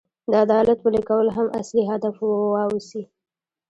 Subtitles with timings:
[0.29, 2.15] د عدالت پلي کول هم اصلي هدف
[2.53, 3.01] واوسي.